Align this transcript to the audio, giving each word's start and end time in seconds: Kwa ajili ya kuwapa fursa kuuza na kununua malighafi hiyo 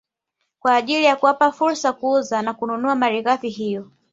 Kwa 0.59 0.75
ajili 0.75 1.03
ya 1.05 1.15
kuwapa 1.15 1.51
fursa 1.51 1.93
kuuza 1.93 2.41
na 2.41 2.53
kununua 2.53 2.95
malighafi 2.95 3.49
hiyo 3.49 3.91